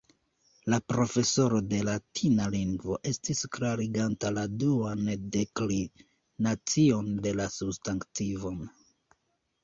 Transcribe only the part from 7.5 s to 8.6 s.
substantivoj.